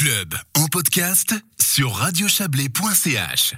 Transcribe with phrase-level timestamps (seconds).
[0.00, 3.54] club en podcast sur radiochablais.ch.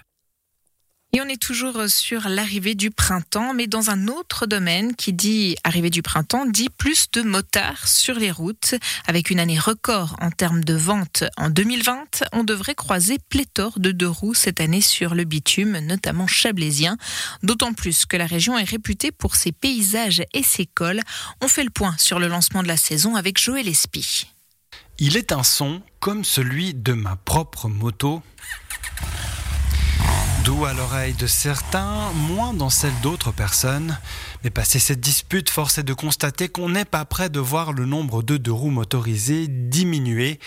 [1.12, 5.54] Et on est toujours sur l'arrivée du printemps, mais dans un autre domaine qui dit
[5.62, 8.74] arrivée du printemps, dit plus de motards sur les routes.
[9.06, 13.92] Avec une année record en termes de vente en 2020, on devrait croiser pléthore de
[13.92, 16.96] deux roues cette année sur le bitume, notamment chablaisien.
[17.44, 21.02] D'autant plus que la région est réputée pour ses paysages et ses cols.
[21.40, 24.31] On fait le point sur le lancement de la saison avec Joël Espy.
[25.04, 28.22] Il est un son comme celui de ma propre moto.
[30.44, 33.98] Doux à l'oreille de certains, moins dans celle d'autres personnes.
[34.44, 37.84] Mais passé cette dispute, force est de constater qu'on n'est pas prêt de voir le
[37.84, 40.38] nombre de deux roues motorisées diminuer.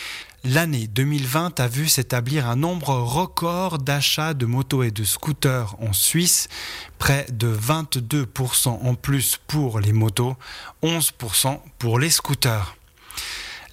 [0.46, 5.92] L'année 2020 a vu s'établir un nombre record d'achats de motos et de scooters en
[5.92, 6.48] Suisse,
[6.98, 10.38] près de 22% en plus pour les motos,
[10.82, 12.78] 11% pour les scooters.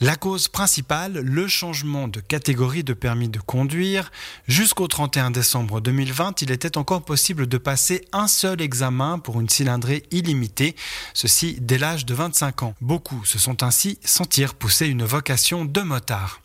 [0.03, 4.11] La cause principale, le changement de catégorie de permis de conduire.
[4.49, 9.49] Jusqu'au 31 décembre 2020, il était encore possible de passer un seul examen pour une
[9.49, 10.75] cylindrée illimitée,
[11.15, 12.75] ceci dès l'âge de 25 ans.
[12.81, 16.43] Beaucoup se sont ainsi sentir pousser une vocation de motard.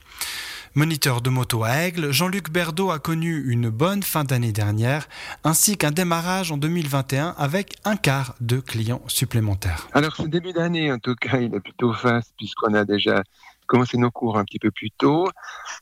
[0.77, 5.07] Moniteur de moto à Aigle, Jean-Luc Berdo a connu une bonne fin d'année dernière,
[5.43, 9.87] ainsi qu'un démarrage en 2021 avec un quart de clients supplémentaires.
[9.93, 13.23] Alors ce début d'année, en tout cas, il est plutôt vaste puisqu'on a déjà
[13.65, 15.27] commencé nos cours un petit peu plus tôt.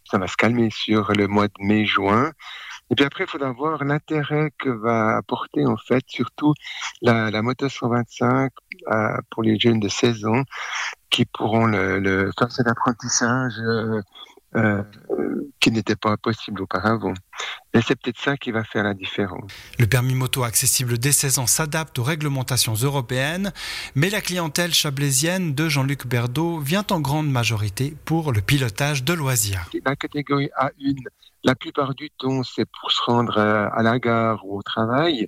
[0.09, 2.31] Ça va se calmer sur le mois de mai-juin.
[2.89, 6.53] Et puis après, il faudra voir l'intérêt que va apporter en fait surtout
[7.01, 8.49] la, moto 125
[8.87, 10.43] euh, pour les jeunes de 16 ans
[11.09, 14.01] qui pourront le, le faire cet apprentissage euh,
[14.55, 14.83] euh,
[15.59, 17.13] qui n'était pas possible auparavant.
[17.73, 19.51] Et c'est peut-être ça qui va faire la différence.
[19.79, 23.51] Le permis moto accessible dès 16 ans s'adapte aux réglementations européennes,
[23.95, 29.13] mais la clientèle chablaisienne de Jean-Luc Berdo vient en grande majorité pour le pilotage de
[29.13, 29.65] loisirs.
[29.85, 30.95] La catégorie A1,
[31.43, 35.27] la plupart du temps, c'est pour se rendre à la gare ou au travail.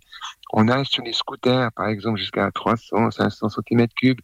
[0.53, 4.17] On a sur les scooters, par exemple, jusqu'à 300, 500 cm3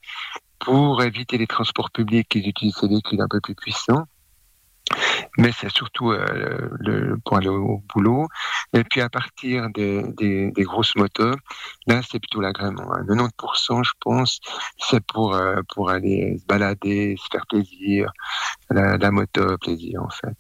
[0.59, 4.05] pour éviter les transports publics qui utilisent ces véhicules un peu plus puissants
[5.37, 8.27] mais c'est surtout euh, le, pour aller au boulot.
[8.73, 11.35] Et puis à partir des, grosses motos,
[11.87, 12.83] là c'est plutôt l'agrément.
[12.83, 13.29] 90%
[13.77, 13.81] hein.
[13.83, 14.39] je pense,
[14.77, 18.11] c'est pour euh, pour aller se balader, se faire plaisir,
[18.69, 20.35] la, la moto plaisir en fait.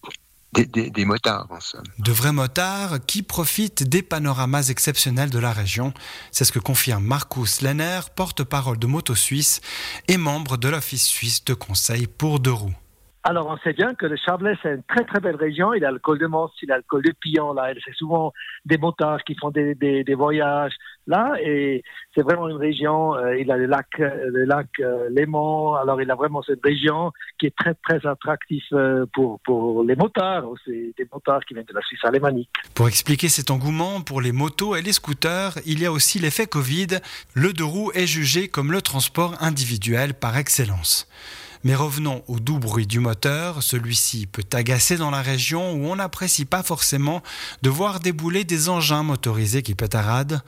[0.53, 1.81] Des, des, des, motards en somme.
[1.97, 5.95] De vrais motards qui profitent des panoramas exceptionnels de la région.
[6.31, 9.61] C'est ce que confirme Marcus Lenner, porte-parole de Moto Suisse
[10.07, 12.75] et membre de l'Office suisse de conseil pour deux roues.
[13.25, 15.73] Alors, on sait bien que le Chablais, c'est une très très belle région.
[15.73, 17.71] Il a le col de Mons, il a le col de Pillon, là.
[17.85, 18.33] C'est souvent
[18.65, 20.73] des motards qui font des, des, voyages
[21.07, 21.35] là.
[21.41, 23.15] Et c'est vraiment une région.
[23.15, 25.75] Euh, il a le lac, le lac euh, Léman.
[25.75, 29.95] Alors, il a vraiment cette région qui est très très attractive euh, pour, pour les
[29.95, 30.43] motards.
[30.65, 32.49] C'est des motards qui viennent de la Suisse alémanique.
[32.75, 36.45] Pour expliquer cet engouement pour les motos et les scooters, il y a aussi l'effet
[36.45, 36.99] Covid.
[37.35, 41.07] Le deux roues est jugé comme le transport individuel par excellence.
[41.63, 43.63] Mais revenons au doux bruit du moteur.
[43.63, 47.23] Celui-ci peut agacer dans la région où on n'apprécie pas forcément
[47.61, 50.41] de voir débouler des engins motorisés qui pétaradent.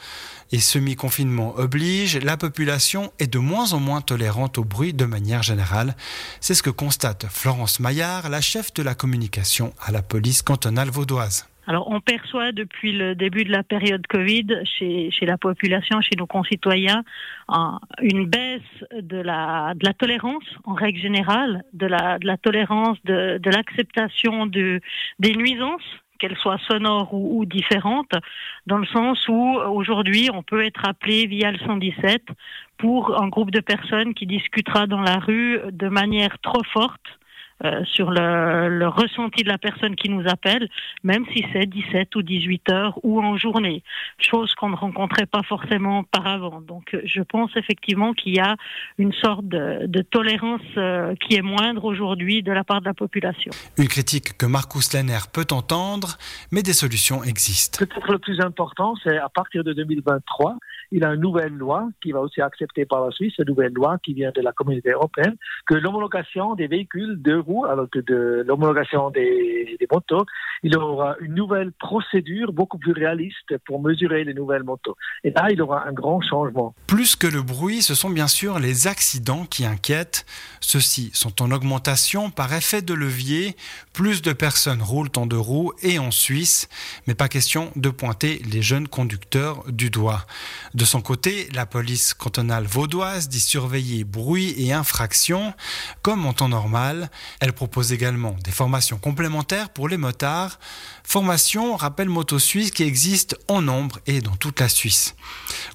[0.51, 5.43] Et semi-confinement oblige, la population est de moins en moins tolérante au bruit de manière
[5.43, 5.95] générale.
[6.41, 10.89] C'est ce que constate Florence Maillard, la chef de la communication à la police cantonale
[10.89, 11.45] vaudoise.
[11.67, 16.15] Alors, on perçoit depuis le début de la période Covid chez, chez la population, chez
[16.17, 17.03] nos concitoyens,
[18.01, 18.61] une baisse
[18.93, 24.79] de la, tolérance en règle générale, de la, tolérance, de, l'acceptation de,
[25.19, 25.81] des nuisances
[26.19, 28.13] qu'elles soient sonores ou, ou, différentes,
[28.67, 32.23] dans le sens où aujourd'hui on peut être appelé via le 117
[32.77, 37.19] pour un groupe de personnes qui discutera dans la rue de manière trop forte
[37.63, 40.67] euh, sur le, le, ressenti de la personne qui nous appelle,
[41.03, 43.81] même si c'est 17 ou 18 heures ou en journée,
[44.17, 46.59] chose qu'on ne rencontrait pas forcément par avant.
[46.59, 48.57] Donc je pense effectivement qu'il y a
[48.97, 52.93] une sorte de, de tolérance euh, qui est moindre aujourd'hui de la part de la
[52.93, 53.51] population.
[53.77, 56.17] Une critique que Marcus Lenner peut entendre,
[56.51, 57.79] mais des solutions existent.
[57.79, 60.57] Peut-être le plus important, c'est à partir de 2023,
[60.91, 63.97] il a une nouvelle loi qui va aussi accepter par la Suisse, une nouvelle loi
[64.03, 65.35] qui vient de la communauté européenne,
[65.65, 70.25] que l'homologation des véhicules de roues, alors que de l'homologation des, motos,
[70.63, 74.95] il aura une nouvelle procédure beaucoup plus réaliste pour mesurer les nouvelles motos.
[75.23, 76.73] Et là, il aura un grand changement.
[76.87, 80.25] Plus que le bruit, ce sont bien sûr les accidents qui inquiètent.
[80.59, 83.55] Ceux-ci sont en augmentation par effet de levier.
[83.93, 86.67] Plus de personnes roulent en deux roues et en Suisse,
[87.07, 90.25] mais pas question de pointer les jeunes conducteurs du doigt.
[90.73, 95.53] De son côté, la police cantonale vaudoise dit surveiller bruit et infractions
[96.01, 97.09] comme en temps normal.
[97.39, 100.59] Elle propose également des formations complémentaires pour les motards.
[101.03, 105.15] Formation, rappel moto suisse qui existe en nombre et dans toute la Suisse.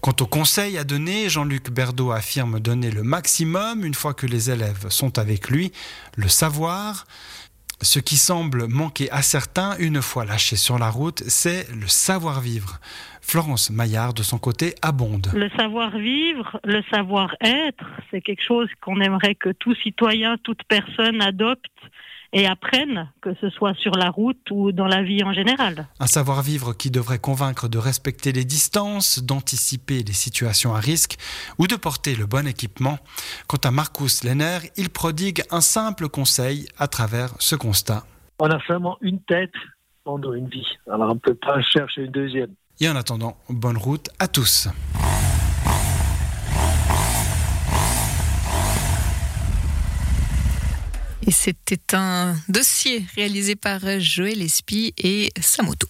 [0.00, 4.50] Quant au conseil à donner, Jean-Luc Berdo affirme donner le maximum une fois que les
[4.50, 5.72] élèves sont avec lui,
[6.16, 7.06] le savoir.
[7.82, 12.78] Ce qui semble manquer à certains une fois lâchés sur la route, c'est le savoir-vivre.
[13.22, 15.28] Florence Maillard, de son côté, abonde.
[15.32, 21.70] Le savoir-vivre, le savoir-être, c'est quelque chose qu'on aimerait que tout citoyen, toute personne adopte
[22.32, 25.88] et apprennent, que ce soit sur la route ou dans la vie en général.
[25.98, 31.16] Un savoir-vivre qui devrait convaincre de respecter les distances, d'anticiper les situations à risque
[31.58, 32.98] ou de porter le bon équipement.
[33.48, 38.04] Quant à Marcus Lenner, il prodigue un simple conseil à travers ce constat.
[38.38, 39.52] On a seulement une tête
[40.04, 42.54] pendant une vie, alors on ne peut pas chercher une deuxième.
[42.80, 44.68] Et en attendant, bonne route à tous.
[51.30, 55.86] Et c'était un dossier réalisé par Joël Espy et sa moto.